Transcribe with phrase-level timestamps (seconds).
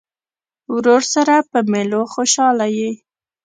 [0.75, 2.89] ورور سره په مېلو خوشحاله یې.